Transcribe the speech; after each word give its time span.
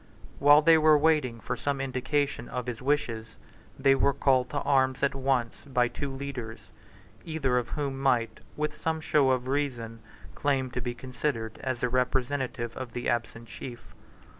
While 0.39 0.63
they 0.63 0.79
were 0.79 0.97
waiting 0.97 1.39
for 1.39 1.55
some 1.55 1.79
indication 1.79 2.49
of 2.49 2.65
his 2.65 2.81
wishes, 2.81 3.35
they 3.77 3.93
were 3.93 4.15
called 4.15 4.49
to 4.49 4.57
arms 4.61 5.03
at 5.03 5.13
once 5.13 5.57
by 5.63 5.87
two 5.89 6.09
leaders, 6.09 6.71
either 7.23 7.59
of 7.59 7.69
whom 7.69 7.99
might, 8.01 8.39
with 8.57 8.73
some 8.75 8.99
show 8.99 9.29
of 9.29 9.47
reason, 9.47 9.99
claim 10.33 10.71
to 10.71 10.81
be 10.81 10.95
considered 10.95 11.59
as 11.61 11.81
the 11.81 11.89
representative 11.89 12.75
of 12.75 12.93
the 12.93 13.09
absent 13.09 13.47
chief. 13.47 13.93